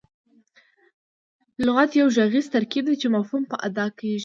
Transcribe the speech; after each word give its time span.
لغت 1.65 1.91
یو 1.99 2.07
ږغیز 2.17 2.45
ترکیب 2.55 2.83
دئ، 2.87 2.95
چي 3.01 3.07
مفهوم 3.15 3.43
په 3.51 3.55
اداء 3.67 3.89
کیږي. 3.97 4.19